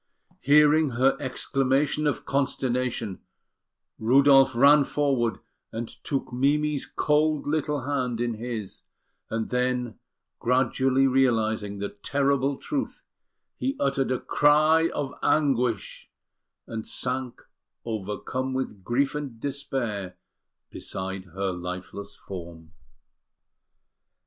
[0.39, 3.19] Hearing her exclamation of consternation,
[3.99, 5.37] Rudolf ran forward
[5.71, 8.81] and took Mimi's cold little hand in his;
[9.29, 9.99] and then,
[10.39, 13.03] gradually realising the terrible truth,
[13.57, 16.09] he uttered a cry of anguish
[16.65, 17.39] and sank,
[17.85, 20.15] overcome with grief and despair,
[20.71, 22.71] beside her lifeless form.